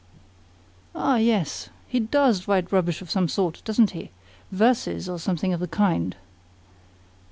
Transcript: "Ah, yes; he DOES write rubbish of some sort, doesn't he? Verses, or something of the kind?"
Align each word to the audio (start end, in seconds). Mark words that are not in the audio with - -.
"Ah, 0.95 1.17
yes; 1.17 1.69
he 1.87 1.99
DOES 1.99 2.47
write 2.47 2.71
rubbish 2.71 3.03
of 3.03 3.11
some 3.11 3.27
sort, 3.27 3.61
doesn't 3.65 3.91
he? 3.91 4.09
Verses, 4.51 5.07
or 5.07 5.19
something 5.19 5.53
of 5.53 5.59
the 5.59 5.67
kind?" 5.67 6.15